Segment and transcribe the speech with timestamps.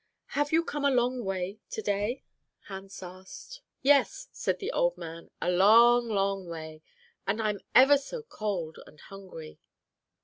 [0.33, 2.23] "'Have you come a long way to day?'
[2.61, 3.59] Hans said.
[3.83, 6.81] "'Yes,' said the old man, 'a long, long way.
[7.27, 9.59] And I'm ever so cold and hungry.'